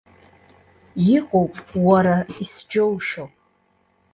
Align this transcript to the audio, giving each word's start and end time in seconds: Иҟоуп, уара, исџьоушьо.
Иҟоуп, 1.15 1.53
уара, 1.87 2.15
исџьоушьо. 2.41 3.23